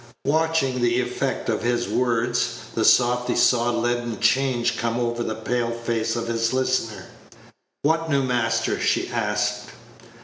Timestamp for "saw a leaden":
3.35-4.19